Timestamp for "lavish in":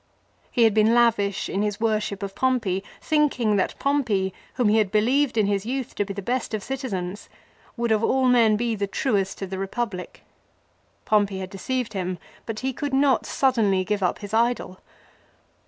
0.95-1.61